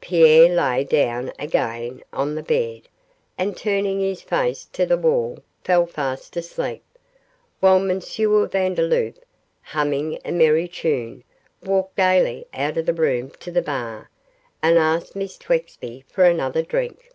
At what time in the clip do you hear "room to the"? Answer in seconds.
12.92-13.62